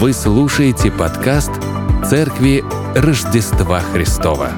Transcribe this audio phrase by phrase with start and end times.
[0.00, 1.50] Вы слушаете подкаст
[2.08, 2.64] Церкви
[2.96, 4.48] Рождества Христова.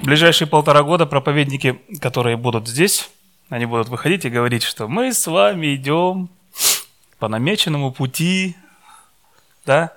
[0.00, 3.10] В ближайшие полтора года проповедники, которые будут здесь,
[3.48, 6.30] они будут выходить и говорить, что мы с вами идем
[7.18, 8.54] по намеченному пути,
[9.66, 9.92] да,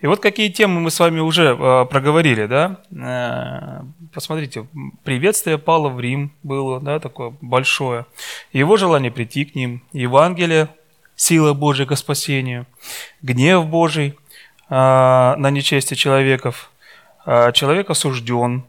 [0.00, 2.80] и вот какие темы мы с вами уже э, проговорили, да?
[2.90, 3.82] Э,
[4.14, 4.66] посмотрите,
[5.04, 8.06] приветствие Павла в Рим было, да, такое большое.
[8.52, 10.68] Его желание прийти к ним, Евангелие,
[11.16, 12.66] сила Божия к спасению,
[13.20, 14.14] гнев Божий
[14.70, 16.70] э, на нечестие человеков,
[17.26, 18.64] э, человек осужден,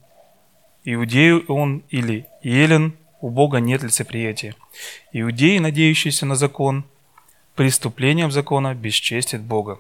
[0.83, 4.53] иудею он или елен, у Бога нет лицеприятия.
[5.13, 6.83] Иудеи, надеющиеся на закон,
[7.55, 9.79] преступлением закона бесчестит Бога.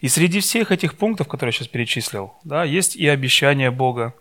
[0.00, 4.14] И среди всех этих пунктов, которые я сейчас перечислил, да, есть и обещание Бога,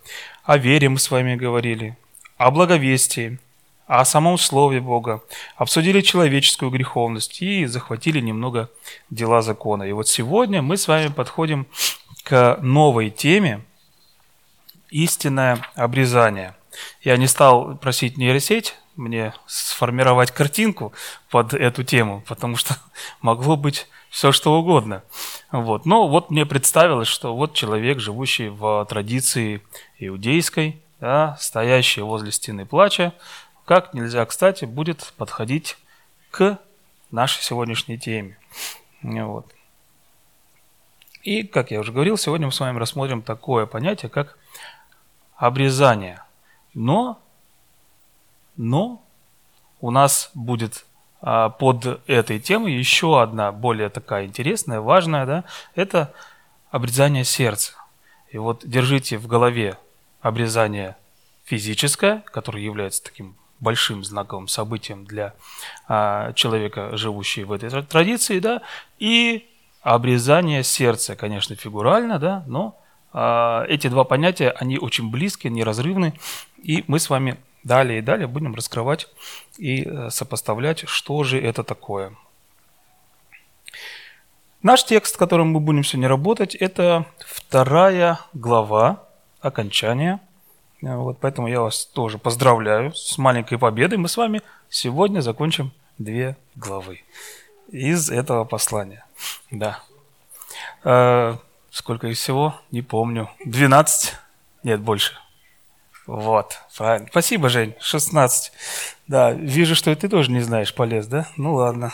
[0.44, 1.98] о вере мы с вами говорили,
[2.38, 3.40] о благовестии,
[3.88, 5.22] о самом Слове Бога,
[5.56, 8.70] обсудили человеческую греховность и захватили немного
[9.10, 9.84] дела закона.
[9.84, 11.68] И вот сегодня мы с вами подходим
[12.24, 13.62] к новой теме
[14.90, 16.56] «Истинное обрезание».
[17.04, 20.94] Я не стал просить нейросеть мне сформировать картинку
[21.30, 22.78] под эту тему, потому что
[23.22, 25.04] могло быть все что угодно.
[25.52, 25.86] Вот.
[25.86, 29.62] Но вот мне представилось, что вот человек, живущий в традиции
[29.98, 33.14] иудейской, да, стоящий возле стены плача,
[33.66, 35.78] как нельзя, кстати, будет подходить
[36.30, 36.60] к
[37.10, 38.38] нашей сегодняшней теме.
[39.02, 39.46] Вот.
[41.24, 44.38] И, как я уже говорил, сегодня мы с вами рассмотрим такое понятие, как
[45.38, 46.22] обрезание.
[46.74, 47.18] Но,
[48.58, 49.02] но
[49.80, 50.86] у нас будет
[51.22, 55.44] под этой темой еще одна более такая интересная, важная, да,
[55.76, 56.14] это
[56.72, 57.74] обрезание сердца.
[58.32, 59.78] И вот держите в голове
[60.22, 60.96] обрезание
[61.44, 65.34] физическое, которое является таким большим знаковым событием для
[65.88, 68.62] а, человека, живущего в этой традиции, да,
[69.00, 69.48] и
[69.82, 72.80] обрезание сердца, конечно, фигурально, да, но
[73.14, 76.14] а, эти два понятия, они очень близкие, неразрывны,
[76.62, 79.08] и мы с вами Далее и далее будем раскрывать
[79.58, 82.16] и э, сопоставлять, что же это такое.
[84.64, 89.04] Наш текст, которым мы будем сегодня работать, это вторая глава
[89.42, 90.20] окончания.
[90.82, 93.98] Э, вот поэтому я вас тоже поздравляю с маленькой победой.
[93.98, 97.04] Мы с вами сегодня закончим две главы
[97.72, 99.06] из этого послания.
[99.52, 99.84] Да.
[100.84, 101.38] Э,
[101.70, 102.56] сколько их всего?
[102.72, 103.30] Не помню.
[103.46, 104.16] 12?
[104.64, 105.14] Нет, больше.
[106.08, 107.08] Вот, правильно.
[107.10, 107.76] Спасибо, Жень.
[107.80, 108.52] 16.
[109.08, 111.28] Да, вижу, что и ты тоже не знаешь полез, да?
[111.38, 111.94] Ну ладно.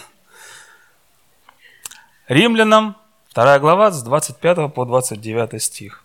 [2.28, 2.96] Римлянам,
[3.34, 6.04] 2 глава, с 25 по 29 стих.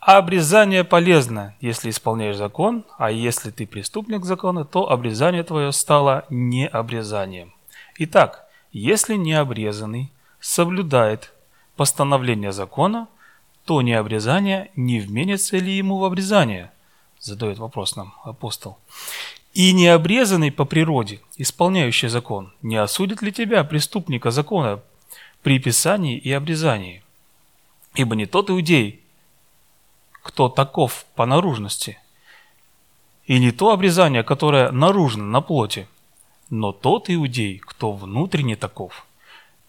[0.00, 6.66] Обрезание полезно, если исполняешь закон, а если ты преступник закона, то обрезание твое стало не
[6.66, 7.52] обрезанием.
[7.98, 11.32] Итак, если необрезанный соблюдает
[11.76, 13.08] постановление закона,
[13.66, 16.72] то необрезание не вменится ли ему в обрезание–
[17.20, 18.78] задает вопрос нам апостол.
[19.52, 24.80] И необрезанный по природе, исполняющий закон, не осудит ли тебя, преступника закона,
[25.42, 27.02] при писании и обрезании?
[27.94, 29.02] Ибо не тот иудей,
[30.22, 31.98] кто таков по наружности,
[33.26, 35.88] и не то обрезание, которое наружно, на плоти,
[36.48, 39.06] но тот иудей, кто внутренне таков,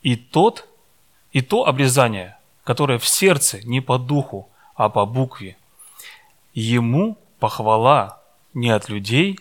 [0.01, 0.68] и тот,
[1.31, 5.57] и то обрезание, которое в сердце не по духу, а по букве.
[6.53, 8.22] Ему похвала
[8.53, 9.40] не от людей,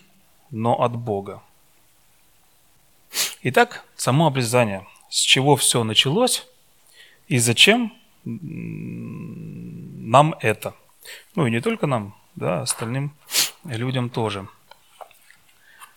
[0.51, 1.43] но от Бога.
[3.43, 4.87] Итак, само обрезание.
[5.11, 6.47] С чего все началось
[7.29, 7.93] и зачем
[8.25, 10.75] нам это?
[11.35, 13.15] Ну и не только нам, да, остальным
[13.65, 14.49] людям тоже,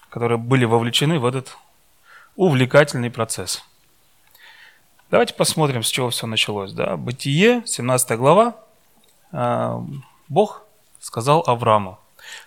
[0.09, 1.57] которые были вовлечены в этот
[2.35, 3.63] увлекательный процесс.
[5.09, 6.73] Давайте посмотрим, с чего все началось.
[6.73, 6.97] Да?
[6.97, 8.57] Бытие, 17 глава.
[9.31, 9.81] А,
[10.27, 10.62] Бог
[11.03, 11.99] сказал Аврааму,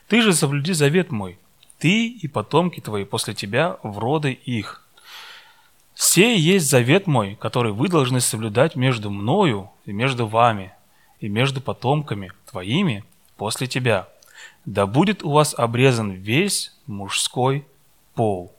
[0.09, 1.39] «Ты же соблюди завет мой,
[1.78, 4.83] ты и потомки твои после тебя в роды их.
[5.95, 10.72] Сей есть завет мой, который вы должны соблюдать между мною и между вами,
[11.21, 13.04] и между потомками твоими
[13.36, 14.09] после тебя.
[14.65, 17.66] Да будет у вас обрезан весь мужской
[18.15, 18.54] пол.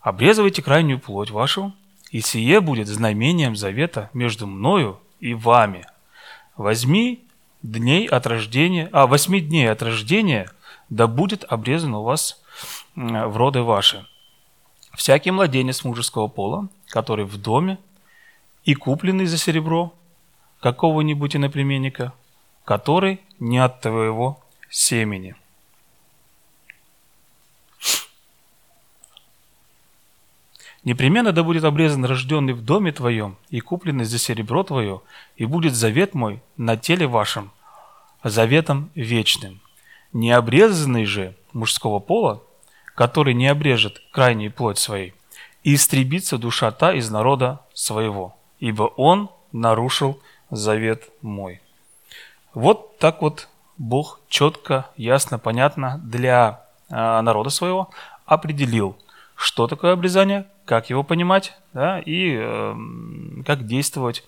[0.00, 1.74] Обрезывайте крайнюю плоть вашу,
[2.10, 5.84] и сие будет знамением завета между мною и вами.
[6.56, 7.22] Возьми
[7.62, 10.50] дней от рождения, а восьми дней от рождения,
[10.90, 12.42] да будет обрезан у вас
[12.94, 14.06] в роды ваши.
[14.94, 17.78] Всякий младенец мужеского пола, который в доме
[18.64, 19.94] и купленный за серебро
[20.60, 22.12] какого-нибудь иноплеменника,
[22.64, 25.34] который не от твоего семени.
[30.84, 35.00] Непременно да будет обрезан рожденный в доме твоем и купленный за серебро твое,
[35.36, 37.52] и будет завет мой на теле вашем,
[38.24, 39.60] заветом вечным.
[40.12, 42.42] Необрезанный же мужского пола,
[42.96, 45.14] который не обрежет крайней плоть своей,
[45.62, 50.20] и истребится душа та из народа своего, ибо он нарушил
[50.50, 51.60] завет мой.
[52.54, 53.48] Вот так вот
[53.78, 57.90] Бог четко, ясно, понятно для э, народа своего
[58.26, 58.96] определил,
[59.34, 62.74] что такое обрезание, как его понимать, да, и э,
[63.44, 64.24] как действовать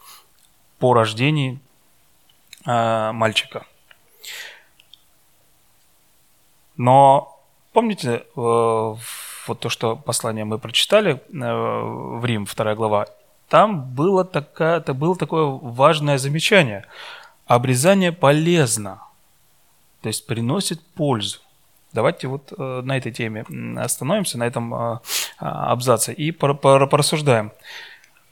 [0.79, 1.59] по рождении
[2.67, 3.65] э, мальчика.
[6.77, 7.41] Но
[7.73, 13.07] помните, э, вот то, что послание мы прочитали э, в Рим, вторая глава,
[13.49, 16.85] там было, такая, это было такое важное замечание.
[17.47, 19.01] Обрезание полезно,
[20.03, 21.39] то есть приносит пользу.
[21.95, 23.45] Давайте вот э, на этой теме
[23.77, 24.99] остановимся, на этом э,
[25.39, 27.53] а, абзаце и порассуждаем.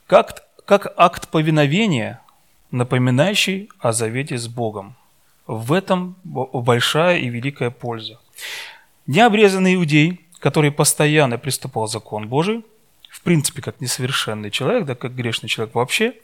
[0.05, 2.19] Как, как акт повиновения,
[2.71, 4.95] напоминающий о завете с Богом.
[5.47, 8.19] В этом большая и великая польза.
[9.07, 12.65] Необрезанный иудей, который постоянно приступал закон Божий,
[13.09, 16.15] в принципе, как несовершенный человек, да как грешный человек вообще,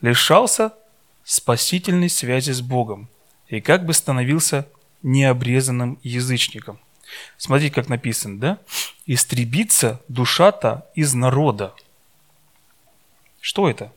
[0.00, 0.72] лишался
[1.22, 3.08] спасительной связи с Богом
[3.46, 4.66] и как бы становился
[5.02, 6.78] необрезанным язычником.
[7.36, 8.58] Смотрите, как написано, да?
[9.06, 11.74] «Истребится душа-то из народа».
[13.40, 13.92] Что это?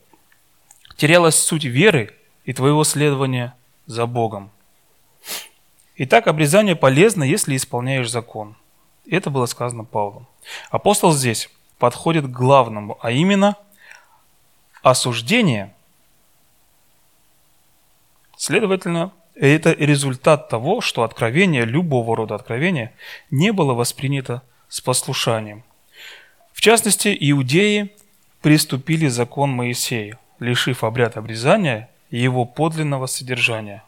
[0.98, 2.13] Терялась суть веры
[2.46, 3.56] и твоего следования
[3.86, 4.50] за Богом.
[5.98, 8.56] Итак, обрезание полезно, если исполняешь закон.
[9.10, 10.28] Это было сказано Павлом.
[10.72, 13.56] Апостол здесь подходит к главному, а именно
[14.81, 15.74] осуждение.
[18.38, 22.93] Следовательно, это результат того, что откровение, любого рода откровения,
[23.29, 25.63] не было воспринято с послушанием.
[26.53, 27.91] В частности, иудеи
[28.41, 33.83] приступили закон Моисея, лишив обряд обрезания его подлинного содержания.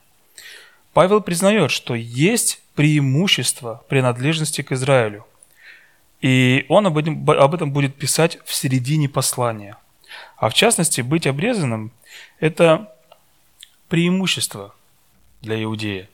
[0.94, 5.26] Павел признает, что есть преимущество принадлежности к Израилю,
[6.20, 9.78] и он об этом, об этом будет писать в середине послания.
[10.38, 11.92] А в частности, быть обрезанным–
[12.40, 12.92] это
[13.88, 14.74] преимущество–
[15.48, 16.10] для иудея?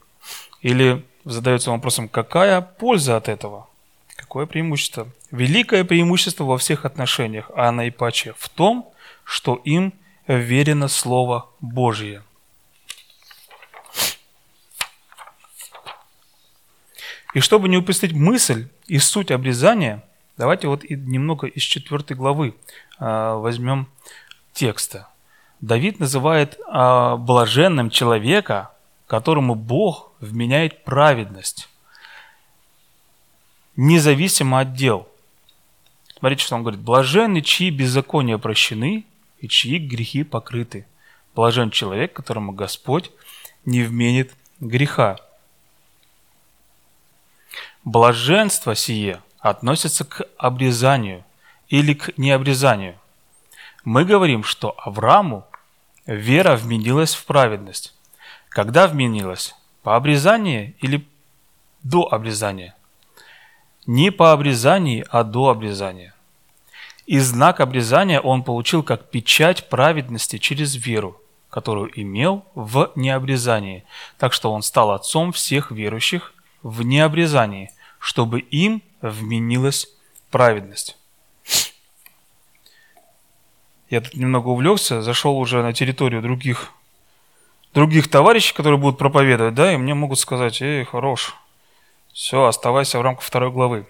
[0.61, 3.67] Или задается вопросом, какая польза от этого?
[4.15, 5.07] Какое преимущество?
[5.31, 8.89] Великое преимущество во всех отношениях, а наипаче в том,
[9.23, 9.93] что им
[10.27, 12.23] верено Слово Божье.
[17.33, 20.03] И чтобы не упустить мысль и суть обрезания,
[20.37, 22.53] давайте вот немного из четвертой главы
[22.99, 23.87] а, возьмем
[24.53, 25.07] текста.
[25.59, 28.72] Давид называет а, блаженным человека,
[29.07, 31.69] которому Бог вменяет праведность,
[33.75, 35.07] независимо от дел.
[36.17, 36.81] Смотрите, что он говорит.
[36.81, 39.05] Блаженны, чьи беззакония прощены
[39.39, 40.87] и чьи грехи покрыты.
[41.35, 43.11] Блажен человек, которому Господь
[43.65, 45.17] не вменит греха.
[47.83, 51.25] Блаженство сие относится к обрезанию
[51.67, 52.97] или к необрезанию.
[53.83, 55.45] Мы говорим, что Аврааму
[56.05, 57.93] вера вменилась в праведность.
[58.53, 59.55] Когда вменилось?
[59.81, 61.05] По обрезанию или
[61.81, 62.75] до обрезания?
[63.87, 66.13] Не по обрезанию, а до обрезания.
[67.07, 71.19] И знак обрезания он получил как печать праведности через веру,
[71.49, 73.83] которую имел в необрезании.
[74.19, 79.87] Так что он стал отцом всех верующих в необрезании, чтобы им вменилась
[80.29, 80.95] праведность.
[83.89, 86.71] Я тут немного увлекся, зашел уже на территорию других
[87.73, 91.35] других товарищей, которые будут проповедовать, да, и мне могут сказать, эй, хорош,
[92.13, 93.85] все, оставайся в рамках второй главы.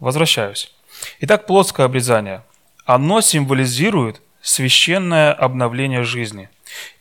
[0.00, 0.72] Возвращаюсь.
[1.20, 2.42] Итак, плоское обрезание.
[2.84, 6.48] Оно символизирует священное обновление жизни.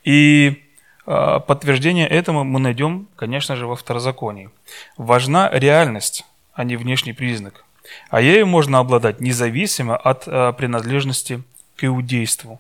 [0.04, 0.64] И
[1.06, 4.50] э, подтверждение этому мы найдем, конечно же, во второзаконии.
[4.98, 7.64] Важна реальность, а не внешний признак.
[8.10, 11.44] А ею можно обладать независимо от э, принадлежности
[11.76, 12.60] к иудейству.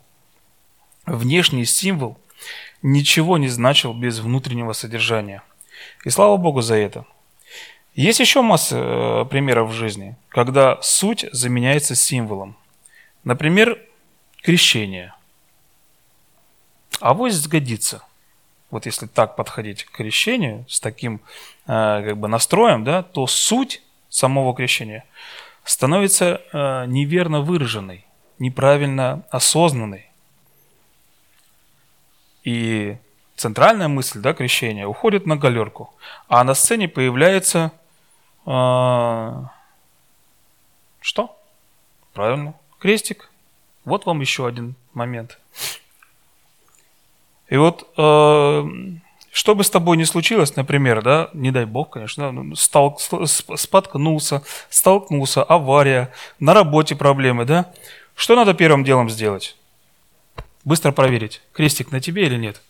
[1.05, 2.17] Внешний символ
[2.85, 5.41] ничего не значил без внутреннего содержания.
[6.05, 7.05] И слава Богу за это.
[7.95, 12.55] Есть еще масса э, примеров в жизни, когда суть заменяется символом.
[13.23, 13.79] Например,
[14.43, 15.13] крещение.
[16.99, 18.03] А вот сгодится.
[18.69, 21.21] Вот если так подходить к крещению, с таким
[21.65, 25.05] э, как бы настроем, да, то суть самого крещения
[25.63, 28.05] становится э, неверно выраженной,
[28.37, 30.04] неправильно осознанной.
[32.45, 32.97] И
[33.35, 35.93] центральная мысль да, крещения уходит на галерку.
[36.29, 37.71] А на сцене появляется
[38.45, 39.43] э,
[41.01, 41.37] что?
[42.13, 43.29] Правильно, крестик
[43.83, 45.39] Вот вам еще один момент.
[47.49, 48.63] И вот, э,
[49.31, 54.43] что бы с тобой ни случилось, например, да, не дай бог, конечно, ну, стал, споткнулся,
[54.69, 57.71] столкнулся, авария, на работе проблемы, да,
[58.15, 59.57] что надо первым делом сделать?
[60.65, 62.61] Быстро проверить, крестик на тебе или нет.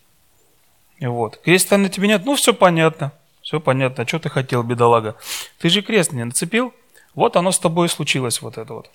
[1.00, 1.40] Вот.
[1.44, 5.16] Крестика на тебе нет, ну все понятно, все понятно, а что ты хотел, бедолага?
[5.60, 6.74] Ты же крест не нацепил,
[7.16, 8.92] вот оно с тобой и случилось вот это вот.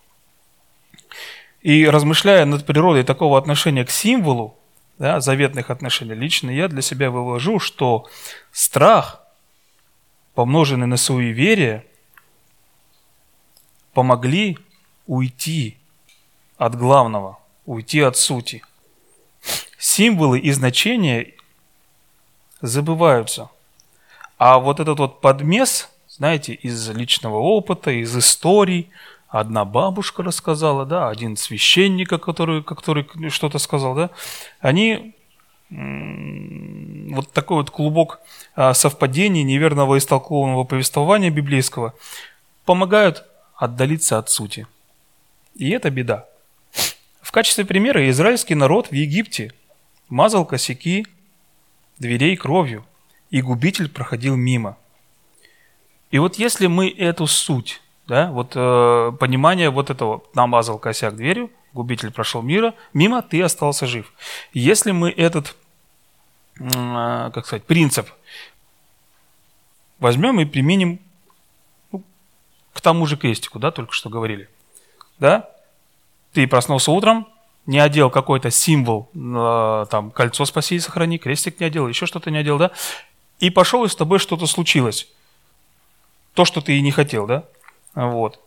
[1.62, 4.59] И размышляя над природой такого отношения к символу,
[4.99, 8.07] да, заветных отношений, лично я для себя вывожу, что
[8.52, 9.23] страх,
[10.35, 11.87] помноженный на суеверие,
[13.95, 14.59] помогли
[15.07, 15.78] уйти
[16.59, 18.62] от главного, уйти от сути.
[19.80, 21.34] Символы и значения
[22.60, 23.50] забываются.
[24.38, 28.90] А вот этот вот подмес, знаете, из личного опыта, из историй–
[29.30, 34.10] одна бабушка рассказала, да, один священник, который, который что-то сказал, да,
[34.60, 35.14] они
[35.70, 38.18] вот такой вот клубок
[38.56, 41.94] а, совпадений, неверного истолкованного повествования библейского
[42.64, 44.66] помогают отдалиться от сути.
[45.54, 46.26] И это беда.
[47.22, 49.52] В качестве примера израильский народ в Египте
[50.10, 51.06] мазал косяки
[51.98, 52.84] дверей кровью,
[53.30, 54.76] и губитель проходил мимо.
[56.10, 61.48] И вот если мы эту суть да, вот э, понимание вот этого, намазал косяк дверью,
[61.72, 64.12] губитель прошел мира, мимо, ты остался жив.
[64.52, 65.54] Если мы этот,
[66.58, 68.10] э, как сказать, принцип
[70.00, 70.98] возьмем и применим
[71.92, 72.02] ну,
[72.72, 74.48] к тому же крестику, да, только что говорили,
[75.20, 75.48] да,
[76.32, 77.28] ты проснулся утром,
[77.70, 82.32] не одел какой-то символ, э, там, кольцо спаси и сохрани, крестик не одел, еще что-то
[82.32, 82.72] не одел, да,
[83.38, 85.06] и пошел, и с тобой что-то случилось.
[86.34, 87.44] То, что ты и не хотел, да?
[87.94, 88.40] Вот.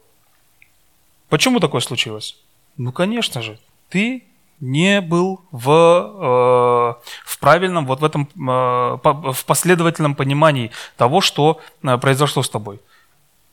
[1.30, 2.36] Почему такое случилось?
[2.75, 4.25] Ну, конечно же, ты
[4.60, 8.98] не был в, э, в правильном, вот в этом, э,
[9.32, 12.82] в последовательном понимании того, что э, произошло с тобой.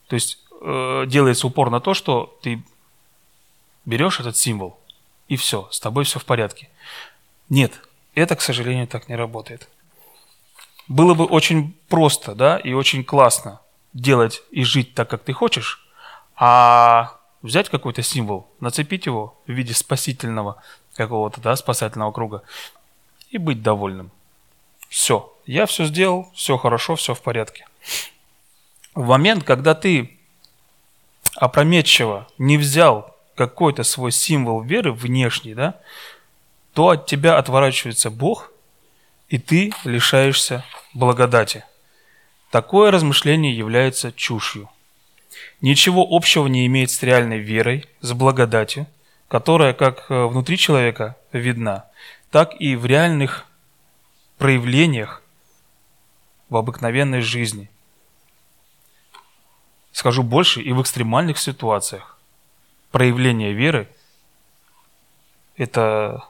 [0.09, 2.61] То есть э, делается упор на то, что ты
[3.85, 4.80] берешь этот символ,
[5.31, 6.69] и все, с тобой все в порядке.
[7.49, 7.81] Нет,
[8.17, 9.69] это, к сожалению, так не работает.
[10.89, 13.61] Было бы очень просто, да, и очень классно,
[13.93, 15.87] делать и жить так, как ты хочешь,
[16.35, 20.61] а взять какой-то символ, нацепить его в виде спасительного
[20.95, 22.43] какого-то, да, спасательного круга
[23.31, 24.11] и быть довольным.
[24.89, 27.69] Все, я все сделал, все хорошо, все в порядке.
[28.97, 30.19] В момент, когда ты
[31.37, 35.81] опрометчиво не взял какой-то свой символ веры внешний, да,
[36.75, 38.51] то от тебя отворачивается Бог,
[39.29, 41.65] и ты лишаешься благодати.
[42.51, 44.69] Такое размышление является чушью.
[45.61, 48.87] Ничего общего не имеет с реальной верой, с благодатью,
[49.29, 51.85] которая как э, внутри человека видна,
[52.31, 53.47] так и в реальных
[54.39, 55.23] проявлениях
[56.49, 57.71] в обыкновенной жизни.
[59.93, 62.19] Скажу больше, и в экстремальных ситуациях.
[62.91, 63.89] Проявление веры–
[65.57, 66.25] это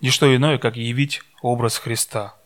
[0.00, 2.34] не что иное, как явить образ Христа–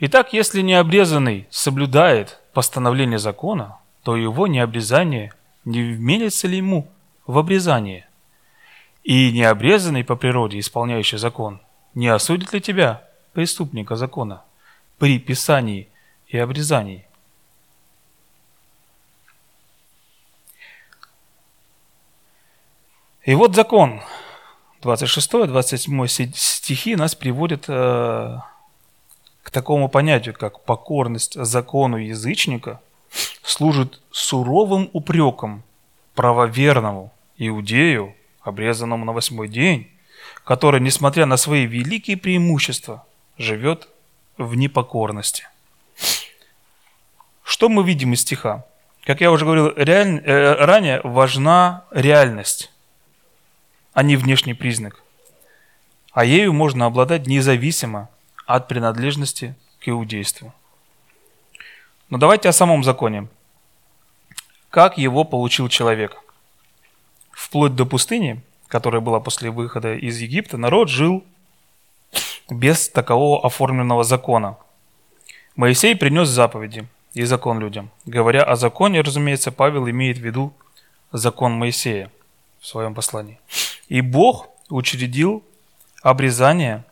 [0.00, 5.32] Итак, если необрезанный соблюдает постановление закона, то его необрезание
[5.64, 6.88] не вменится ли ему
[7.26, 8.06] в обрезание?
[9.02, 11.60] И необрезанный по природе, исполняющий закон,
[11.94, 14.44] не осудит ли тебя, преступника закона,
[14.98, 15.88] при писании
[16.28, 17.07] и обрезании?
[23.28, 24.00] И вот закон,
[24.80, 28.38] 26-27 стихи нас приводят э,
[29.42, 32.80] к такому понятию, как покорность закону язычника,
[33.42, 35.62] служит суровым упреком
[36.14, 39.90] правоверному иудею, обрезанному на восьмой день,
[40.44, 43.04] который, несмотря на свои великие преимущества,
[43.36, 43.88] живет
[44.38, 45.46] в непокорности.
[47.42, 48.64] Что мы видим из стиха?
[49.04, 50.22] Как я уже говорил реаль...
[50.24, 52.70] э, ранее, важна реальность,
[53.98, 55.02] а не внешний признак.
[56.12, 58.08] А ею можно обладать независимо
[58.46, 60.54] от принадлежности к иудейству.
[62.08, 63.26] Но давайте о самом законе.
[64.70, 66.16] Как его получил человек?
[67.32, 71.24] Вплоть до пустыни, которая была после выхода из Египта, народ жил
[72.48, 74.58] без такового оформленного закона.
[75.56, 77.90] Моисей принес заповеди и закон людям.
[78.06, 80.52] Говоря о законе, разумеется, Павел имеет в виду
[81.10, 82.12] закон Моисея
[82.60, 83.40] в своем послании.
[83.88, 85.44] И Бог учредил
[86.02, 86.84] обрезание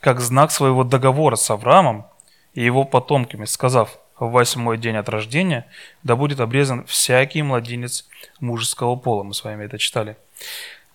[0.00, 2.06] как знак своего договора с Авраамом
[2.54, 5.66] и его потомками, сказав, в восьмой день от рождения,
[6.02, 8.06] да будет обрезан всякий младенец
[8.40, 9.22] мужеского пола.
[9.24, 10.16] Мы с вами это читали.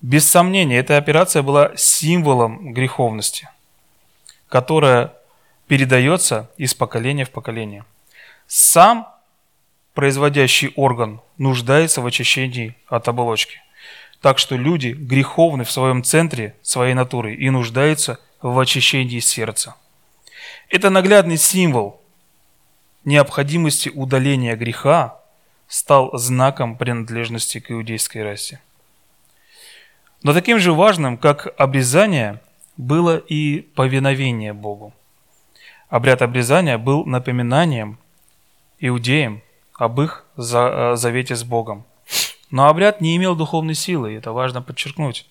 [0.02, 3.50] Без сомнения, эта операция была символом греховности,
[4.48, 5.14] которая
[5.68, 7.84] передается из поколения в поколение.
[8.46, 9.08] Сам
[9.94, 13.62] производящий орган нуждается в очищении от оболочки.
[14.22, 19.76] Так что люди греховны в своем центре своей натуры и нуждаются в очищении сердца.
[20.70, 22.02] Это наглядный символ
[23.06, 25.20] необходимости удаления греха
[25.68, 28.60] стал знаком принадлежности к иудейской расе.
[30.24, 32.42] Но таким же важным, как обрезание,
[32.76, 34.94] было и повиновение Богу.
[35.90, 37.98] Обряд обрезания был напоминанием
[38.80, 39.42] иудеям
[39.78, 41.86] об их э, завете с Богом.
[42.50, 45.28] Но обряд не имел духовной силы, и это важно подчеркнуть.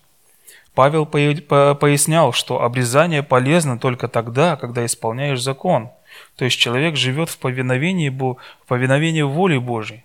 [0.75, 5.91] Павел пояснял, что обрезание полезно только тогда, когда исполняешь закон.
[6.37, 10.05] То есть человек живет в повиновении, в повиновении воле Божьей.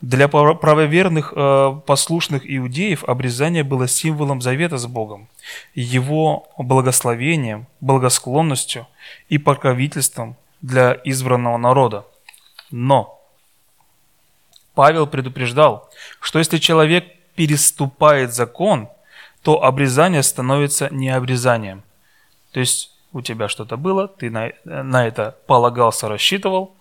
[0.00, 5.28] Для правоверных, э, послушных иудеев обрезание было символом завета с Богом,
[5.74, 8.86] его благословением, благосклонностью
[9.28, 12.04] и покровительством для избранного народа.
[12.70, 13.19] Но
[14.74, 18.88] Павел предупреждал, что если человек переступает закон,
[19.42, 21.82] то обрезание становится не обрезанием.
[22.52, 26.74] То есть у тебя что-то было, ты на, на это полагался, рассчитывал,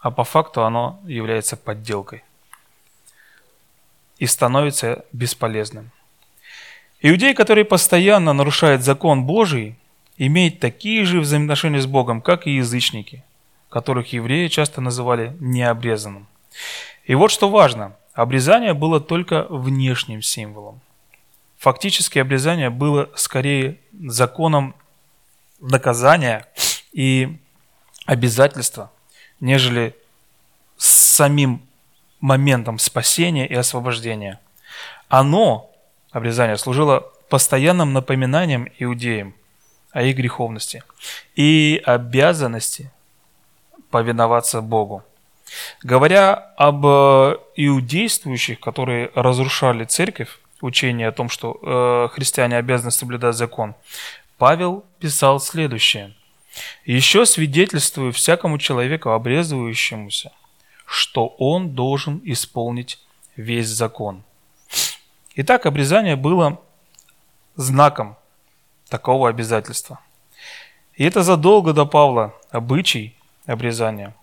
[0.00, 2.24] а по факту оно является подделкой
[4.18, 5.90] и становится бесполезным.
[7.00, 9.76] Иудей, который постоянно нарушает закон Божий,
[10.16, 13.22] имеет такие же взаимоотношения с Богом, как и язычники,
[13.68, 16.26] которых евреи часто называли необрезанным.
[17.04, 20.80] И вот что важно, обрезание было только внешним символом.
[21.58, 24.74] Фактически обрезание было скорее законом
[25.60, 26.46] наказания
[26.92, 27.38] и
[28.06, 28.90] обязательства,
[29.40, 29.96] нежели
[30.76, 31.62] самим
[32.20, 34.40] моментом спасения и освобождения.
[35.08, 35.70] Оно,
[36.10, 39.34] обрезание, служило постоянным напоминанием иудеям
[39.92, 40.82] о их греховности
[41.36, 42.90] и обязанности
[43.90, 45.04] повиноваться Богу.
[45.82, 53.36] Говоря об э, иудействующих, которые разрушали церковь, учение о том, что э, христиане обязаны соблюдать
[53.36, 53.74] закон,
[54.38, 56.14] Павел писал следующее.
[56.84, 60.32] «Еще свидетельствую всякому человеку, обрезывающемуся,
[60.86, 62.98] что он должен исполнить
[63.36, 64.22] весь закон».
[65.36, 66.60] Итак, обрезание было
[67.56, 68.16] знаком
[68.88, 69.98] такого обязательства.
[70.94, 74.14] И это задолго до Павла обычай обрезания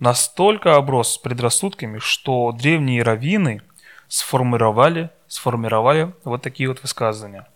[0.00, 3.62] настолько оброс предрассудками, что древние раввины
[4.08, 7.46] сформировали, сформировали вот такие вот высказывания.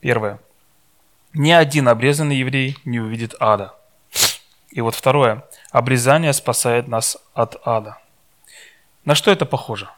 [0.00, 0.40] Первое.
[1.32, 3.74] Ни один обрезанный еврей не увидит ада.
[4.70, 5.44] И вот второе.
[5.70, 7.98] Обрезание спасает нас от ада.
[9.04, 9.88] На что это похоже?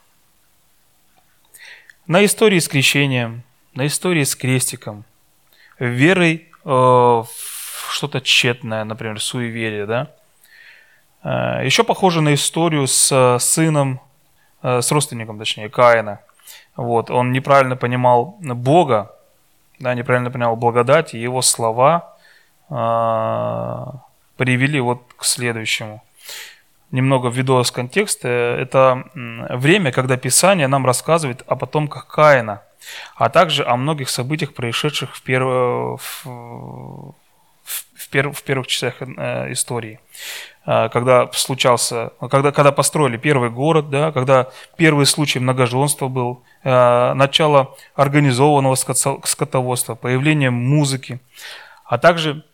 [2.06, 5.04] На истории с крещением, на истории с крестиком,
[5.78, 7.28] верой э, в
[7.90, 10.14] что-то тщетное, например, суеверие, да?
[11.24, 14.00] Э, Еще похоже на историю с э, сыном,
[14.62, 16.20] э, с родственником, точнее, Каина.
[16.76, 19.12] Вот, он неправильно понимал Бога,
[19.78, 22.16] да, неправильно понимал благодать, и его слова
[22.68, 23.86] э,
[24.36, 26.02] привели вот к следующему.
[26.90, 28.28] Немного введу из контекста.
[28.28, 32.62] Это время, когда Писание нам рассказывает о потомках Каина,
[33.16, 35.46] а также о многих событиях, происшедших в, перв...
[36.24, 37.14] в...
[37.94, 38.38] В, перв...
[38.38, 39.02] в первых часах
[39.50, 39.98] истории.
[40.66, 47.12] А, когда случался, когда, когда построили первый город, да, когда первый случай многоженства был, а,
[47.14, 51.20] начало организованного скотоводства, появление музыки,
[51.84, 52.44] а также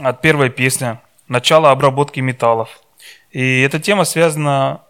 [0.00, 2.80] от первая песня, начало обработки металлов.
[3.32, 4.82] И эта тема связана,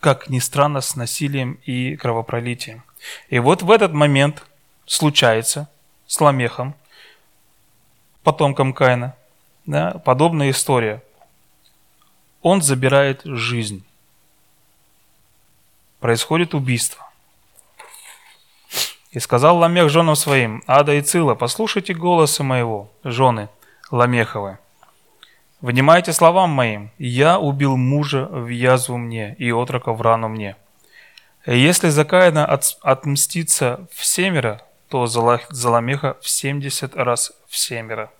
[0.00, 2.82] как ни странно, с насилием и кровопролитием.
[3.28, 4.44] И вот в этот момент
[4.86, 5.68] случается
[6.08, 6.74] с Ламехом,
[8.24, 9.14] потомком Каина–
[9.66, 11.02] да, подобная история.
[12.40, 13.84] Он забирает жизнь.
[16.00, 17.08] Происходит убийство.
[19.12, 23.50] И сказал Ламех женам своим, Ада и Цила, послушайте голоса моего, жены
[23.90, 24.58] Ламеховы.
[25.60, 30.56] Внимайте словам моим, я убил мужа в язву мне и отрока в рану мне.
[31.46, 38.10] Если за Каина от, отмстится в семеро, то за Ламеха в семьдесят раз в семеро.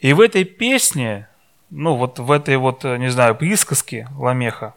[0.00, 1.28] И в этой песне,
[1.70, 4.74] ну вот в этой вот, не знаю, присказке Ламеха,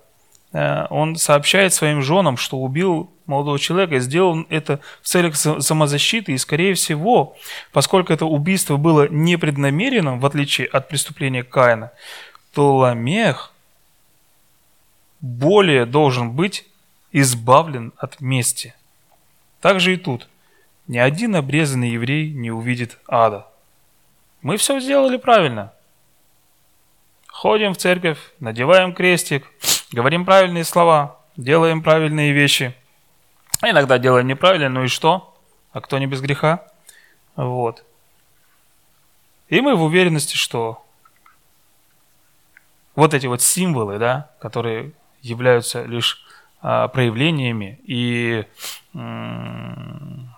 [0.52, 6.38] э, он сообщает своим женам, что убил молодого человека, сделал это в целях самозащиты, и,
[6.38, 7.36] скорее всего,
[7.72, 11.92] поскольку это убийство было непреднамеренным, в отличие от преступления Каина,
[12.54, 13.54] то Ламех
[15.22, 16.66] более должен быть
[17.12, 18.74] избавлен от мести.
[19.62, 20.28] Так же и тут.
[20.88, 23.48] Ни один обрезанный еврей не увидит ада.
[24.42, 25.74] Мы все сделали правильно.
[27.28, 29.48] Ходим в церковь, надеваем крестик,
[29.92, 32.76] говорим правильные слова, делаем правильные вещи.
[33.64, 35.38] Иногда делаем неправильно, ну и что?
[35.72, 36.68] А кто не без греха?
[37.36, 37.84] Вот.
[39.50, 40.86] И мы в уверенности, что
[42.96, 46.24] вот эти вот символы, да, которые являются лишь
[46.62, 48.46] а, проявлениями и
[48.94, 50.34] м-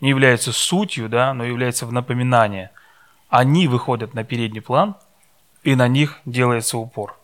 [0.00, 2.70] не являются сутью, да, но являются в напоминание,
[3.32, 4.94] они выходят на передний план,
[5.62, 7.16] и на них делается упор.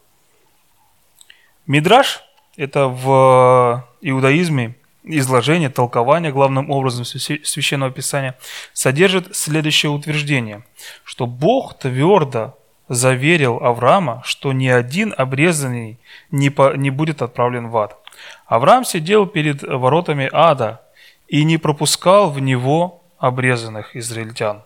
[1.66, 2.22] Мидраш–
[2.56, 8.38] это в иудаизме изложение, толкование, главным образом Священного Писания,
[8.72, 10.64] содержит следующее утверждение,
[11.04, 12.56] что Бог твердо
[12.88, 15.98] заверил Авраама, что ни один обрезанный
[16.30, 17.98] не, по, не будет отправлен в ад.
[18.46, 20.80] Авраам сидел перед воротами ада
[21.26, 24.62] и не пропускал в него обрезанных израильтян.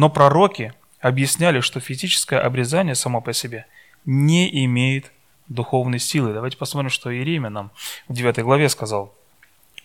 [0.00, 3.66] Но пророки объясняли, что физическое обрезание само по себе
[4.06, 5.12] не имеет
[5.48, 6.32] духовной силы.
[6.32, 7.70] Давайте посмотрим, что Иеремия нам
[8.08, 9.14] в 9 главе сказал.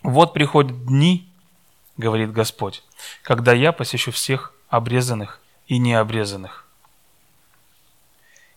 [0.04, 1.28] «Вот приходят дни,—
[1.98, 2.82] говорит Господь,—
[3.24, 6.66] когда я посещу всех обрезанных и необрезанных.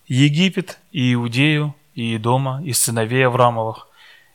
[0.06, 3.88] Египет и Иудею, и Идома, и сыновей Аврамовых,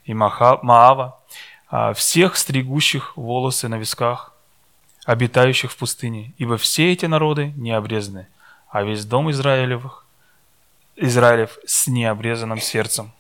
[0.03, 1.21] и Маава,
[1.69, 4.32] а, всех стригущих волосы на висках,
[5.05, 8.27] обитающих в пустыне, ибо все эти народы не обрезаны,
[8.69, 10.05] а весь дом Израилевых
[10.95, 13.11] Израилев с необрезанным сердцем.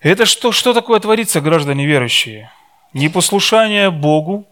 [0.00, 2.50] Это что, что такое творится, граждане верующие?
[2.92, 4.46] Непослушание Богу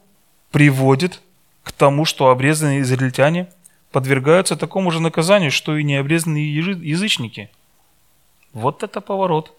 [0.50, 1.20] приводит
[1.62, 3.48] к тому, что обрезанные израильтяне
[3.92, 7.50] подвергаются такому же наказанию, что и необрезанные язычники.
[8.52, 9.52] Вот это поворот.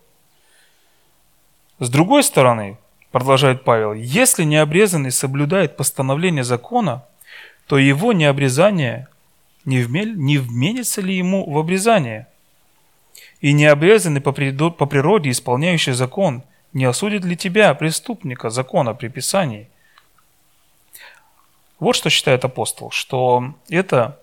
[1.79, 2.77] С другой стороны,
[3.11, 7.05] продолжает Павел, если необрезанный соблюдает постановление закона,
[7.67, 9.07] то его необрезание
[9.65, 12.27] не, вмель, не вменится ли ему в обрезание?
[13.41, 16.43] И необрезанный по, по природе, исполняющий закон,
[16.73, 19.69] не осудит ли тебя, преступника, закона при Писании?
[21.79, 24.19] Вот что считает апостол, что это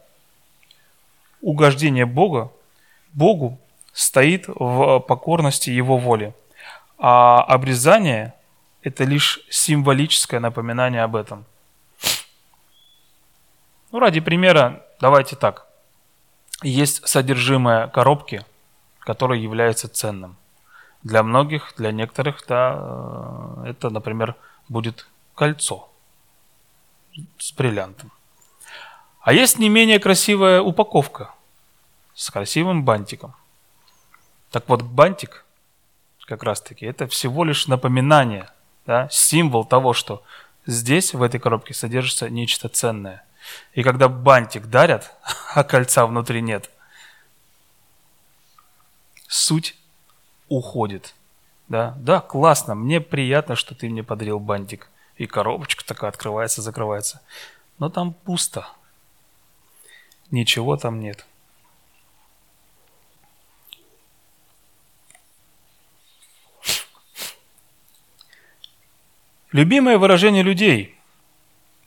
[1.40, 2.52] угождение Бога,
[3.12, 3.58] Богу
[3.92, 6.34] стоит в покорности Его воли,
[6.98, 8.32] а обрезание–
[8.86, 11.44] это лишь символическое напоминание об этом.
[13.90, 15.66] Ну, ради примера давайте так.
[16.62, 18.46] Есть содержимое коробки,
[19.00, 20.36] которое является ценным.
[21.02, 24.36] Для многих, для некоторых, да, э, это, например,
[24.68, 25.90] будет кольцо
[27.38, 28.12] с бриллиантом.
[29.20, 31.34] А есть не менее красивая упаковка
[32.14, 33.34] с красивым бантиком.
[34.52, 35.44] Так вот, бантик
[36.24, 38.48] как раз-таки это всего лишь напоминание,
[38.86, 40.22] да, символ того, что
[40.66, 43.24] здесь, в этой коробке, содержится нечто ценное.
[43.74, 45.12] И когда бантик дарят,
[45.54, 46.70] а кольца внутри нет,
[49.28, 49.76] суть
[50.48, 51.14] уходит.
[51.68, 54.88] Да, да, классно, мне приятно, что ты мне подарил бантик.
[55.16, 57.22] И коробочка такая открывается, закрывается.
[57.78, 58.68] Но там пусто.
[60.30, 61.26] Ничего там нет.
[69.52, 70.96] Любимое выражение людей,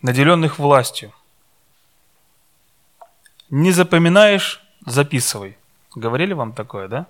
[0.02, 1.12] наделенных властью.
[3.50, 5.58] Не запоминаешь, записывай.
[5.95, 7.08] Говорили вам такое, да?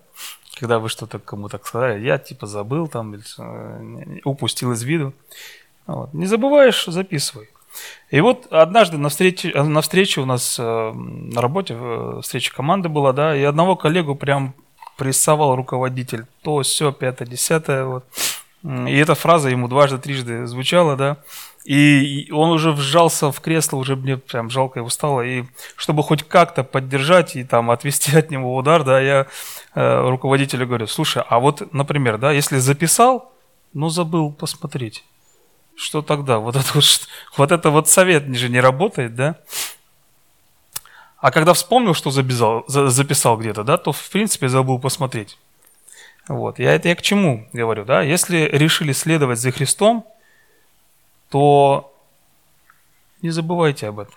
[0.59, 3.15] Когда вы что-то кому-то сказали, я типа забыл там,
[4.23, 5.13] упустил из виду.
[5.85, 6.13] Вот.
[6.13, 7.49] Не забываешь, записывай.
[8.09, 12.89] И вот однажды на встрече, на встрече у нас э, на работе, э, встреча команды
[12.89, 14.55] была, да, и одного коллегу прям
[14.97, 16.25] прессовал руководитель.
[16.41, 18.05] То, все, пятое, десятое, вот.
[18.63, 21.17] И эта фраза ему дважды, трижды звучала, да.
[21.63, 25.21] И он уже вжался в кресло, уже мне прям жалко его стало.
[25.21, 25.43] И
[25.75, 29.27] чтобы хоть как-то поддержать и там отвести от него удар, да, я
[29.75, 33.31] э, руководителю говорю, слушай, а вот, например, да, если записал,
[33.73, 35.05] но забыл посмотреть,
[35.75, 36.39] что тогда?
[36.39, 39.35] Вот это вот, вот это вот совет же не работает, да?
[41.17, 45.37] А когда вспомнил, что записал, записал где-то, да, то в принципе забыл посмотреть.
[46.29, 46.59] Вот.
[46.59, 48.01] Я это я к чему говорю, да?
[48.01, 50.07] Если решили следовать за Христом,
[51.29, 51.93] то
[53.21, 54.15] не забывайте об этом.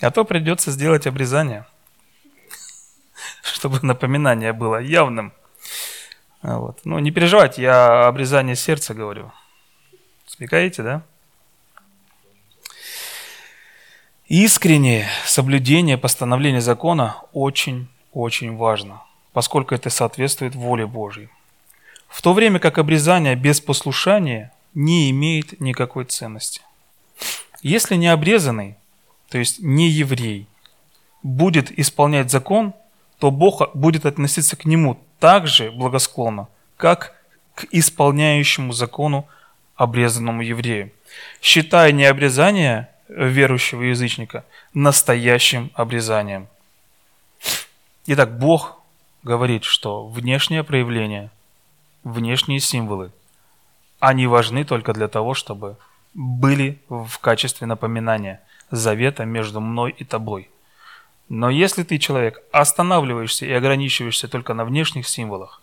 [0.00, 1.66] А то придется сделать обрезание.
[3.42, 5.32] чтобы напоминание было явным.
[6.42, 6.80] Вот.
[6.84, 9.30] Ну, не переживайте, я обрезание сердца говорю.
[10.26, 11.02] Смекаете, да?
[14.26, 21.28] Искреннее соблюдение постановления закона очень-очень важно, поскольку это соответствует воле Божьей.
[22.08, 26.60] В то время как обрезание без послушания не имеет никакой ценности.
[27.62, 28.76] Если не обрезанный,
[29.28, 30.46] то есть не еврей,
[31.22, 32.74] будет исполнять закон,
[33.18, 37.14] то Бог будет относиться к нему так же благосклонно, как
[37.54, 39.26] к исполняющему закону
[39.76, 40.90] обрезанному еврею,
[41.40, 46.48] считая необрезание верующего язычника настоящим обрезанием.
[48.06, 48.81] Итак, Бог
[49.22, 51.30] говорит, что внешнее проявление,
[52.04, 53.12] внешние символы,
[54.00, 55.76] они важны только для того, чтобы
[56.14, 60.50] были в качестве напоминания завета между мной и тобой.
[61.28, 65.62] Но если ты, человек, останавливаешься и ограничиваешься только на внешних символах,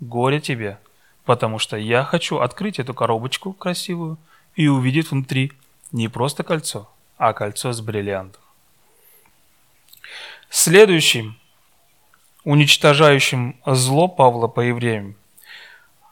[0.00, 0.78] горе тебе,
[1.24, 4.16] потому что я хочу открыть эту коробочку красивую
[4.56, 5.52] и увидеть внутри
[5.92, 8.40] не просто кольцо, а кольцо с бриллиантом.
[10.48, 11.36] Следующим,
[12.44, 15.16] уничтожающим зло Павла по евреям,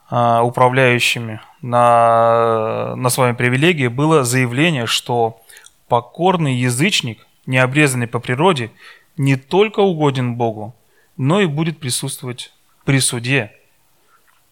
[0.09, 5.41] а, управляющими на, на своей привилегии, было заявление, что
[5.87, 8.71] покорный язычник, не обрезанный по природе,
[9.17, 10.75] не только угоден Богу,
[11.17, 12.53] но и будет присутствовать
[12.85, 13.51] при суде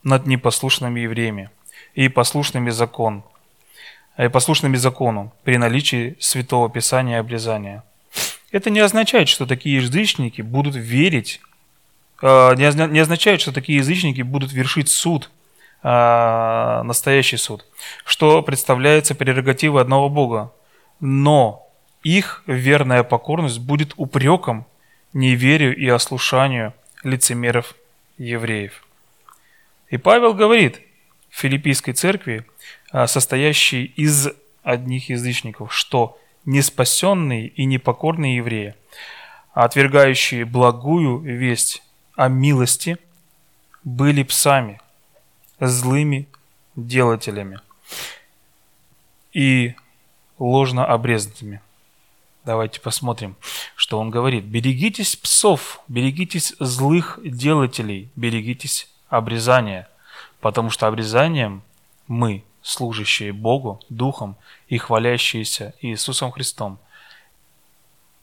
[0.04, 1.50] над непослушными евреями
[1.94, 3.24] и послушными закону,
[4.18, 7.84] Э, послушными закону при наличии Святого Писания и обрезания.
[8.52, 11.40] Это не означает, что такие язычники будут верить,
[12.22, 15.30] не означает, что такие язычники будут вершить суд,
[15.84, 17.66] э, настоящий суд,
[18.06, 20.52] что представляется прерогативой одного Бога.
[21.00, 21.68] Но
[22.04, 24.66] их верная покорность будет упреком
[25.14, 27.76] неверию и ослушанию лицемеров
[28.18, 28.84] евреев.
[29.90, 30.82] И Павел говорит
[31.30, 32.46] в филиппийской церкви,
[32.92, 34.30] а, состоящий из
[34.64, 38.76] одних язычников, что неспасенные и непокорные евреи,
[39.54, 41.84] отвергающие благую весть
[42.18, 42.98] о милости,
[43.84, 44.82] были псами,
[45.62, 46.28] злыми
[46.76, 47.62] делателями
[49.32, 49.76] и
[50.40, 51.62] ложно обрезанными.
[52.44, 53.36] Давайте посмотрим,
[53.76, 54.46] что он говорит.
[54.46, 59.88] «Берегитесь псов, берегитесь злых делателей, берегитесь обрезания,
[60.42, 61.62] потому что обрезанием
[62.08, 64.38] мы служащие Богу Духом
[64.70, 66.80] и хвалящиеся Иисусом Христом,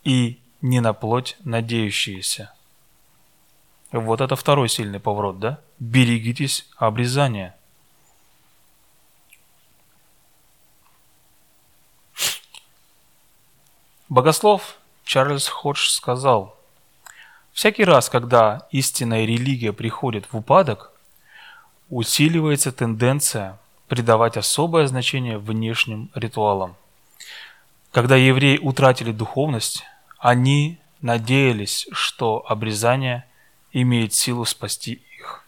[0.03, 2.53] и не на плоть надеющиеся.
[3.93, 5.61] Вот это второй сильный поворот, да?
[5.79, 7.55] Берегитесь обрезания.
[14.09, 16.57] Богослов Чарльз Ходж сказал,
[17.53, 20.93] «Всякий раз, когда истинная религия приходит в упадок,
[21.89, 26.77] усиливается тенденция придавать особое значение внешним ритуалам.
[27.93, 29.85] Когда евреи утратили духовность,
[30.19, 33.25] они надеялись, что обрезание
[33.83, 35.45] имеет силу спасти их.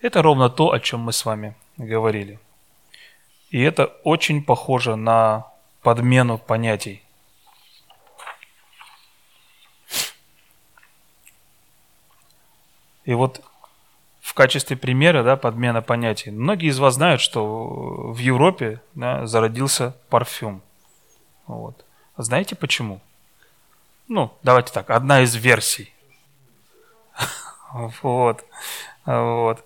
[0.00, 2.38] Это ровно то, о чем мы с вами говорили.
[3.50, 5.46] И это очень похоже на
[5.82, 7.02] подмену понятий.
[13.04, 13.42] И вот
[14.20, 16.30] в качестве примера да, подмена понятий.
[16.30, 20.62] Многие из вас знают, что в Европе да, зародился парфюм.
[21.46, 21.84] Вот.
[22.16, 23.00] Знаете почему?
[24.08, 25.92] Ну, давайте так, одна из версий.
[27.72, 28.44] Вот.
[29.04, 29.64] Вот.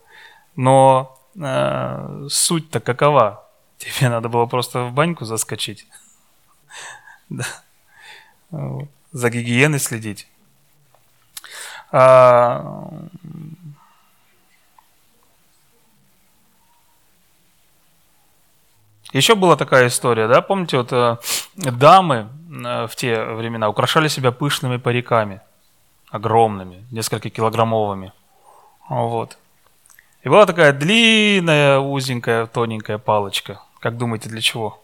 [0.54, 3.46] Но э, суть-то какова?
[3.78, 5.86] Тебе надо было просто в баньку заскочить.
[7.28, 7.44] Да.
[9.12, 10.28] За гигиеной следить.
[11.90, 12.90] А,
[19.12, 21.16] Еще была такая история, да, помните, вот э,
[21.54, 25.40] дамы э, в те времена украшали себя пышными париками,
[26.10, 28.12] огромными, несколько килограммовыми,
[28.88, 29.38] вот.
[30.22, 33.60] И была такая длинная, узенькая, тоненькая палочка.
[33.80, 34.82] Как думаете, для чего?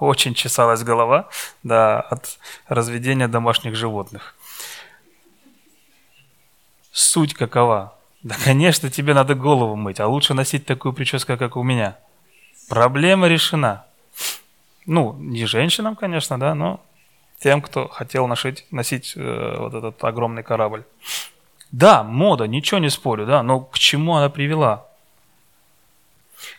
[0.00, 1.28] Очень чесалась голова,
[1.62, 4.34] да, от разведения домашних животных.
[6.90, 7.96] Суть какова?
[8.22, 11.96] Да, конечно, тебе надо голову мыть, а лучше носить такую прическу, как у меня.
[12.68, 13.84] Проблема решена.
[14.86, 16.80] Ну, не женщинам, конечно, да, но
[17.44, 20.82] тем, кто хотел носить, носить э, вот этот огромный корабль.
[21.72, 24.86] Да, мода, ничего не спорю, да, но к чему она привела?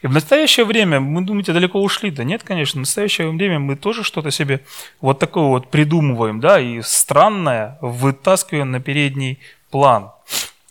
[0.03, 2.11] И в настоящее время, мы думаете, далеко ушли?
[2.11, 4.63] Да нет, конечно, в настоящее время мы тоже что-то себе
[5.01, 9.39] вот такое вот придумываем, да, и странное вытаскиваем на передний
[9.71, 10.11] план.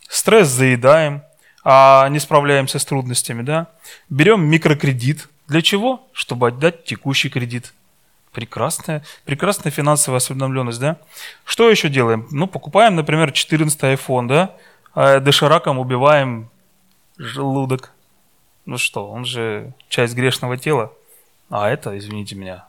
[0.07, 1.23] Стресс заедаем,
[1.65, 3.67] а не справляемся с трудностями, да.
[4.09, 5.27] Берем микрокредит.
[5.49, 6.07] Для чего?
[6.13, 7.73] Чтобы отдать текущий кредит.
[8.35, 10.97] Прекрасная, прекрасная финансовая осведомленность, да?
[11.45, 12.27] Что еще делаем?
[12.31, 14.55] Ну, покупаем, например, 14 iPhone, да?
[14.93, 16.49] А дошираком убиваем
[17.17, 17.91] желудок.
[18.65, 20.91] Ну что, он же часть грешного тела.
[21.49, 22.65] А это, извините меня,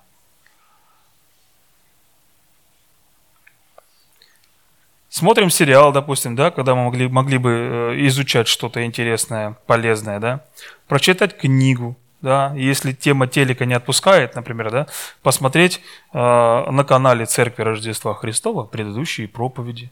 [5.09, 10.45] Смотрим сериал, допустим, да, когда мы могли, могли бы э, изучать что-то интересное, полезное, да,
[10.89, 14.87] прочитать книгу, да, если тема телека не отпускает, например, да,
[15.23, 15.81] посмотреть
[16.13, 19.91] э, на канале Церкви Рождества Христова предыдущие проповеди.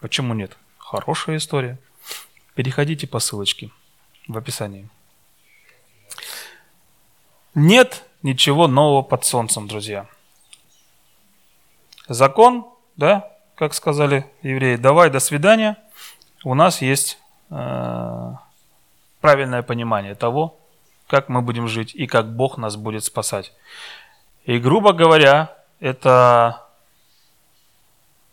[0.00, 0.56] Почему нет?
[0.78, 1.78] Хорошая история.
[2.54, 3.70] Переходите по ссылочке
[4.28, 4.88] в описании.
[7.54, 10.06] Нет ничего нового под солнцем, друзья.
[12.08, 15.76] Закон, да, как сказали евреи, давай, до свидания,
[16.44, 17.18] у нас есть
[17.50, 18.32] э,
[19.20, 20.58] правильное понимание того,
[21.12, 23.52] как мы будем жить и как Бог нас будет спасать.
[24.46, 26.66] И, грубо говоря, это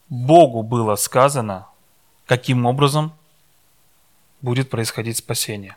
[0.07, 1.67] Богу было сказано,
[2.25, 3.13] каким образом
[4.39, 5.75] будет происходить спасение.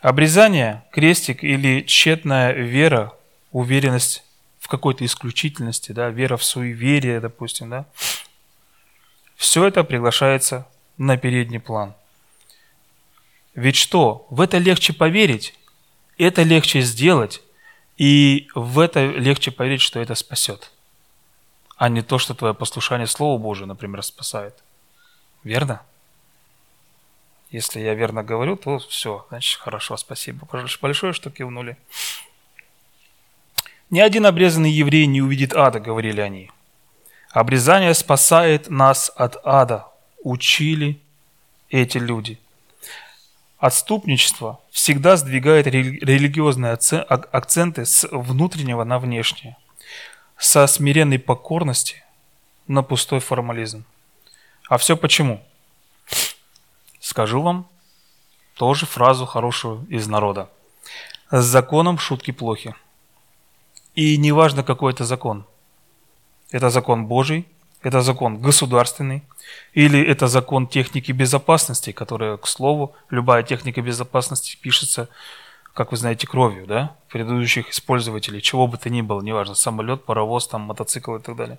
[0.00, 3.12] Обрезание, крестик или тщетная вера,
[3.52, 4.24] уверенность
[4.58, 7.86] в какой-то исключительности, да, вера в суеверие, допустим, да,
[9.36, 10.66] все это приглашается
[10.98, 11.94] на передний план.
[13.56, 14.26] Ведь что?
[14.28, 15.54] В это легче поверить,
[16.18, 17.42] это легче сделать,
[17.96, 20.70] и в это легче поверить, что это спасет,
[21.78, 24.62] а не то, что твое послушание Слову Божию, например, спасает.
[25.42, 25.80] Верно?
[27.50, 30.46] Если я верно говорю, то все, значит, хорошо, спасибо.
[30.82, 31.78] Большое, что кивнули.
[33.88, 36.50] Ни один обрезанный еврей не увидит ада, говорили они.
[37.30, 39.86] Обрезание спасает нас от ада,
[40.22, 41.00] учили
[41.70, 42.38] эти люди.
[43.58, 49.56] Отступничество всегда сдвигает религиозные акценты с внутреннего на внешнее,
[50.36, 52.04] со смиренной покорности
[52.66, 53.84] на пустой формализм.
[54.68, 55.42] А все почему?
[57.00, 57.66] Скажу вам
[58.56, 60.50] тоже фразу хорошую из народа.
[61.30, 62.74] С законом шутки плохи.
[63.94, 65.46] И неважно, какой это закон.
[66.50, 67.46] Это закон Божий,
[67.86, 69.22] это закон государственный,
[69.72, 75.08] или это закон техники безопасности, которая, к слову, любая техника безопасности пишется,
[75.72, 80.48] как вы знаете, кровью, да, предыдущих использователей, чего бы то ни было, неважно, самолет, паровоз,
[80.48, 81.58] там, мотоцикл и так далее.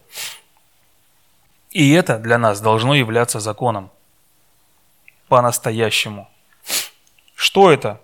[1.71, 3.89] И это для нас должно являться законом.
[5.29, 6.27] По-настоящему.
[7.35, 8.01] Что это?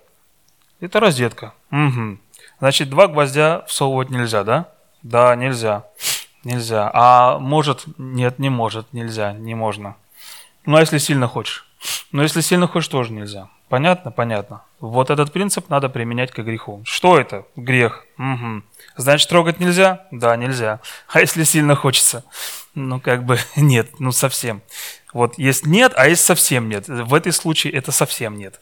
[0.80, 1.54] Это розетка.
[1.72, 2.20] Угу.
[2.60, 4.70] Значит, два гвоздя всовывать нельзя, да?
[5.02, 5.84] Да, нельзя.
[6.44, 6.90] Нельзя.
[6.94, 7.86] А может?
[7.98, 8.92] Нет, не может.
[8.94, 9.34] Нельзя.
[9.34, 9.96] Не можно.
[10.66, 11.66] Ну, а если сильно хочешь?
[12.12, 13.50] Ну, если сильно хочешь, тоже нельзя.
[13.70, 14.12] Понятно?
[14.12, 14.62] Понятно.
[14.80, 16.82] Вот этот принцип надо применять к греху.
[16.86, 17.46] Что это?
[17.56, 18.06] Грех.
[18.18, 18.62] Угу.
[18.98, 20.06] Значит, трогать нельзя?
[20.12, 20.80] Да, нельзя.
[21.08, 22.24] А если сильно хочется?
[22.76, 24.62] Ну, как бы нет, ну совсем.
[25.14, 26.88] Вот есть нет, а есть совсем нет.
[26.88, 28.60] В этой случае это совсем нет.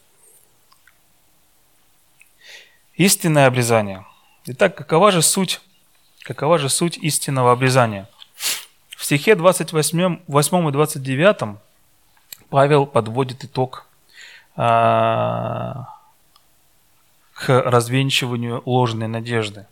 [2.94, 4.06] Истинное обрезание.
[4.46, 5.60] Итак, какова же суть,
[6.22, 8.08] какова же суть истинного обрезания?
[8.88, 11.58] В стихе 28, 8 и 29
[12.48, 13.86] Павел подводит итог
[14.56, 15.88] а,
[17.34, 19.66] к развенчиванию ложной надежды.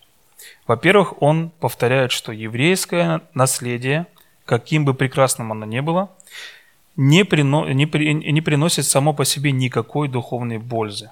[0.67, 4.07] Во-первых, он повторяет, что еврейское наследие,
[4.45, 6.11] каким бы прекрасным оно ни было,
[6.97, 11.11] не, прино, не, при, не приносит само по себе никакой духовной пользы.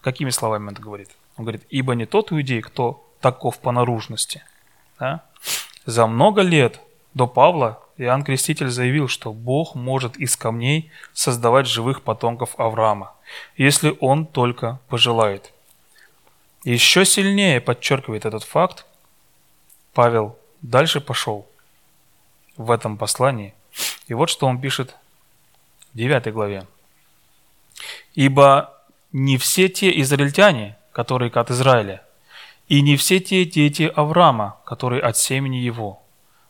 [0.00, 1.10] Какими словами он это говорит?
[1.36, 4.42] Он говорит, ибо не тот иудей, кто таков по наружности.
[5.00, 5.22] Да?
[5.86, 6.78] За много лет
[7.14, 13.14] до Павла Иоанн Креститель заявил, что Бог может из камней создавать живых потомков Авраама,
[13.56, 15.54] если он только пожелает.
[16.64, 18.84] Еще сильнее подчеркивает этот факт,
[19.94, 21.46] Павел дальше пошел
[22.58, 23.54] в этом послании.
[24.06, 24.96] И вот что он пишет
[25.94, 26.66] в 9 главе.
[28.14, 28.74] «Ибо
[29.12, 32.04] не все те израильтяне, которые от Израиля,
[32.68, 36.02] и не все те дети Авраама, которые от семени его.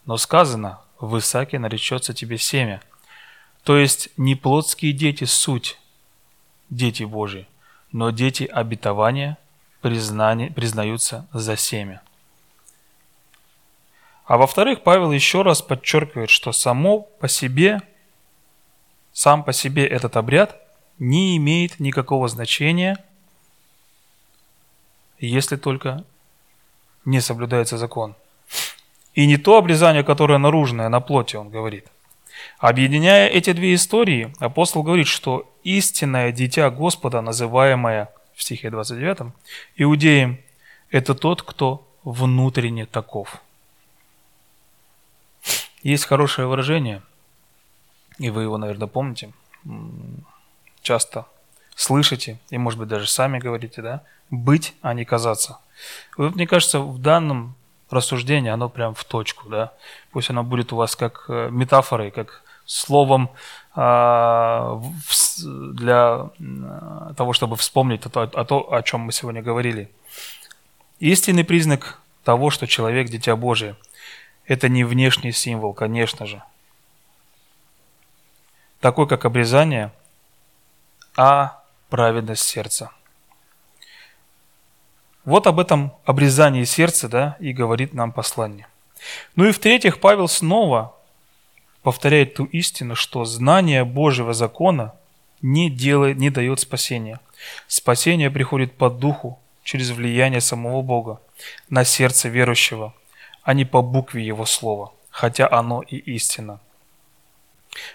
[0.07, 2.81] Но сказано, в Исааке наречется тебе семя.
[3.63, 5.79] То есть не плотские дети суть,
[6.71, 7.47] дети Божьи,
[7.93, 9.39] но дети обетования
[9.81, 12.01] признания, признаются за семя.
[14.25, 17.83] А во-вторых, Павел еще раз подчеркивает, что само по себе,
[19.13, 20.61] сам по себе этот обряд–
[20.99, 22.97] не имеет никакого значения,
[25.27, 26.05] если только
[27.05, 28.15] не соблюдается закон.
[29.15, 31.87] И не то обрезание, которое наружное, на плоти, он говорит.
[32.59, 39.33] Объединяя эти две истории, апостол говорит, что истинное дитя Господа, называемое в стихе 29,
[39.77, 40.41] иудеем,
[40.91, 43.41] это тот, кто внутренне таков.
[45.83, 47.03] Есть хорошее выражение,
[48.19, 49.33] и вы его, наверное, помните,
[50.83, 51.27] часто
[51.75, 55.59] слышите, и, может быть, даже сами говорите, да, быть, а не казаться.
[56.17, 57.55] Вот, мне кажется, в данном
[57.91, 59.73] рассуждении оно прям в точку, да.
[60.11, 63.31] Пусть оно будет у вас как э, метафорой, как словом
[63.75, 64.81] а,
[65.45, 66.31] для
[67.17, 69.91] того, чтобы вспомнить о том, о чем мы сегодня говорили.
[70.99, 73.77] Истинный признак того, что человек– дитя Божие,
[74.47, 76.43] это не внешний символ, конечно же,
[78.81, 79.93] такой как обрезание,
[81.17, 81.64] а
[81.95, 82.91] праведность сердца.
[85.25, 88.67] Вот об этом обрезании сердца да, и говорит нам послание.
[89.37, 90.97] Ну и в-третьих, Павел снова
[91.85, 94.93] повторяет ту истину, что знание Божьего закона
[95.41, 97.21] не, делает, не дает спасения.
[97.69, 101.21] Спасение приходит по духу, через влияние самого Бога,
[101.71, 102.93] на сердце верующего,
[103.45, 106.59] а не по букве Его слова, хотя оно и истина.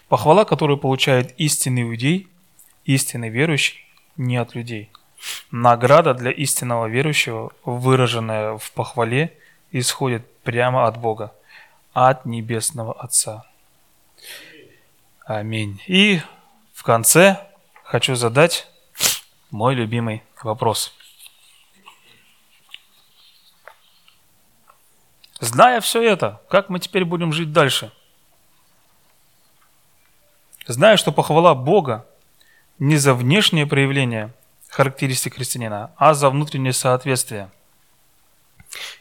[0.07, 2.29] Похвала, которую получает истинный иудей,
[2.85, 3.88] истинный верующий,
[4.19, 4.91] не от людей–
[5.51, 9.37] Награда для истинного верующего, выраженная в похвале,
[9.71, 11.33] исходит прямо от Бога,
[11.93, 13.45] от Небесного Отца.
[15.25, 15.81] Аминь.
[15.87, 16.21] И
[16.73, 17.47] в конце
[17.83, 18.67] хочу задать
[19.51, 20.93] мой любимый вопрос.
[25.39, 27.91] Зная все это, как мы теперь будем жить дальше?
[30.67, 32.05] Зная, что похвала Бога
[32.79, 34.33] не за внешнее проявление–
[34.69, 37.49] характеристик христианина, а за внутреннее соответствие.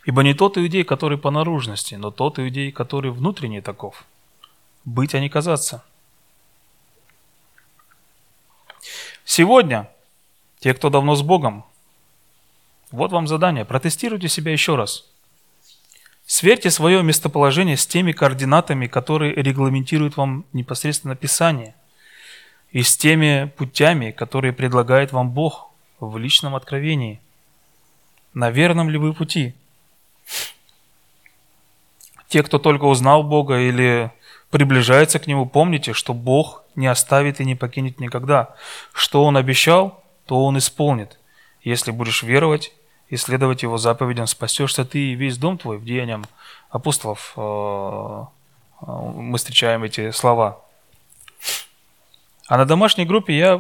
[0.05, 4.05] Ибо не тот иудей, который по наружности, но тот иудей, который внутренний таков.
[4.85, 5.85] Быть, а не казаться.
[9.25, 9.91] Сегодня,
[10.59, 11.67] те, кто давно с Богом,
[12.91, 15.05] вот вам задание, протестируйте себя еще раз.
[16.25, 21.75] Сверьте свое местоположение с теми координатами, которые регламентируют вам непосредственно Писание
[22.73, 27.21] и с теми путями, которые предлагает вам Бог в личном откровении.
[28.35, 29.55] На верном ли вы пути?
[32.29, 34.11] Те, кто только узнал Бога или
[34.51, 38.55] приближается к Нему, помните, что Бог не оставит и не покинет никогда.
[38.93, 41.19] Что Он обещал, то Он исполнит.
[41.63, 42.73] Если будешь веровать
[43.09, 45.79] и следовать Его заповедям, спасешься ты и весь дом твой.
[45.79, 46.27] В Деяниям
[46.69, 50.61] апостолов э, э, мы встречаем эти слова.
[52.49, 53.59] А на домашней группе я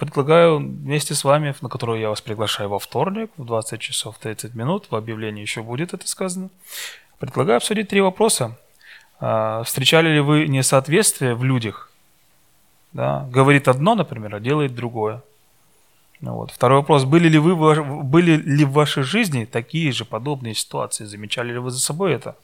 [0.00, 4.54] предлагаю вместе с вами, на которую я вас приглашаю во вторник в 20 часов 30
[4.54, 6.48] минут, в объявлении еще будет это сказано,
[7.18, 8.58] предлагаю обсудить три вопроса.
[9.20, 11.90] А, встречали ли вы несоответствие в людях?
[12.94, 13.28] Да?
[13.30, 15.22] Говорит одно, например, а делает другое.
[16.22, 16.52] Ну вот.
[16.52, 17.04] Второй вопрос.
[17.04, 17.54] Были ли, вы,
[18.02, 21.04] были ли в вашей жизни такие же подобные ситуации?
[21.04, 22.36] Замечали ли вы за собой это?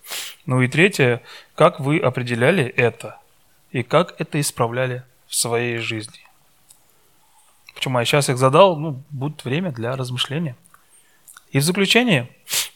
[0.45, 1.22] Ну и третье.
[1.55, 3.18] Как вы определяли это?
[3.70, 6.20] И как это исправляли в своей жизни.
[7.74, 8.76] Почему я сейчас их задал?
[8.76, 10.57] Ну, будет время для размышления.
[11.51, 12.29] И в заключение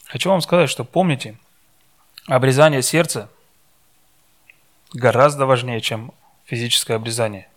[0.05, 1.37] хочу вам сказать, что помните,
[2.27, 3.29] обрезание сердца
[4.93, 6.13] гораздо важнее, чем
[6.45, 7.49] физическое обрезание.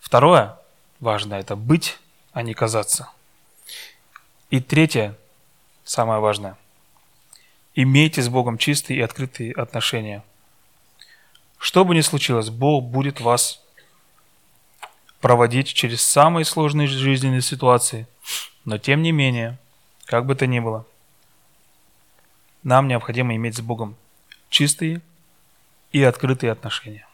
[0.00, 0.58] Второе
[1.00, 1.98] важное– это быть,
[2.32, 3.10] а не казаться.
[4.50, 5.16] И третье,
[5.84, 6.56] самое важное–
[7.74, 10.22] имейте с Богом чистые и открытые отношения.
[11.58, 13.63] Что бы ни случилось, Бог будет вас
[15.24, 18.06] проводить через самые сложные жизненные ситуации.
[18.66, 19.58] Но тем не менее,
[20.04, 20.84] как бы то ни было,
[22.62, 23.96] нам необходимо иметь с Богом
[24.50, 25.00] чистые
[25.92, 27.06] и открытые отношения.